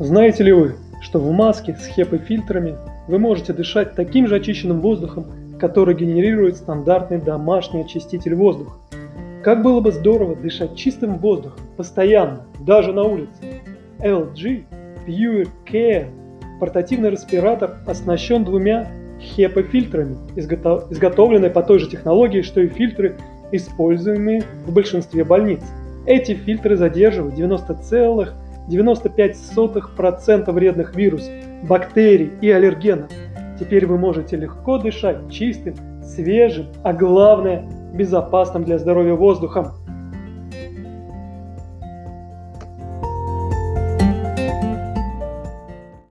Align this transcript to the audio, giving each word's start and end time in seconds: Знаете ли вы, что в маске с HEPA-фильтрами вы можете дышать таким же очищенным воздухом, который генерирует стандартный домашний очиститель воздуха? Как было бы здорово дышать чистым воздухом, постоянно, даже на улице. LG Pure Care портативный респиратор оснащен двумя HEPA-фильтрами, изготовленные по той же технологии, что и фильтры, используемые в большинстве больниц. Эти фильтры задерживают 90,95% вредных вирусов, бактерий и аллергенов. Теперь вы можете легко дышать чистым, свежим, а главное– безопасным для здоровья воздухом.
Знаете 0.00 0.42
ли 0.42 0.52
вы, 0.52 0.74
что 1.00 1.20
в 1.20 1.30
маске 1.30 1.76
с 1.78 1.88
HEPA-фильтрами 1.96 2.74
вы 3.06 3.18
можете 3.20 3.52
дышать 3.52 3.94
таким 3.94 4.26
же 4.26 4.34
очищенным 4.34 4.80
воздухом, 4.80 5.26
который 5.60 5.94
генерирует 5.94 6.56
стандартный 6.56 7.18
домашний 7.20 7.82
очиститель 7.82 8.34
воздуха? 8.34 8.72
Как 9.44 9.62
было 9.62 9.80
бы 9.80 9.92
здорово 9.92 10.34
дышать 10.34 10.74
чистым 10.74 11.18
воздухом, 11.18 11.60
постоянно, 11.76 12.40
даже 12.58 12.92
на 12.92 13.04
улице. 13.04 13.62
LG 14.00 14.64
Pure 15.06 15.48
Care 15.64 16.06
портативный 16.58 17.10
респиратор 17.10 17.76
оснащен 17.86 18.42
двумя 18.42 18.88
HEPA-фильтрами, 19.20 20.16
изготовленные 20.34 21.50
по 21.50 21.62
той 21.62 21.78
же 21.78 21.88
технологии, 21.88 22.42
что 22.42 22.60
и 22.60 22.66
фильтры, 22.66 23.14
используемые 23.52 24.42
в 24.66 24.72
большинстве 24.72 25.22
больниц. 25.22 25.60
Эти 26.04 26.34
фильтры 26.34 26.76
задерживают 26.76 27.36
90,95% 28.68 30.50
вредных 30.52 30.94
вирусов, 30.96 31.32
бактерий 31.62 32.32
и 32.40 32.50
аллергенов. 32.50 33.10
Теперь 33.58 33.86
вы 33.86 33.98
можете 33.98 34.36
легко 34.36 34.78
дышать 34.78 35.30
чистым, 35.30 35.74
свежим, 36.02 36.66
а 36.82 36.92
главное– 36.92 37.68
безопасным 37.94 38.64
для 38.64 38.78
здоровья 38.78 39.14
воздухом. 39.14 39.72